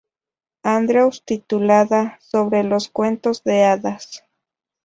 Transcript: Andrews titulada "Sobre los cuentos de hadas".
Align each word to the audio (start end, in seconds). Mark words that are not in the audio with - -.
Andrews 0.63 1.21
titulada 1.25 2.17
"Sobre 2.21 2.63
los 2.63 2.89
cuentos 2.89 3.43
de 3.43 3.65
hadas". 3.65 4.25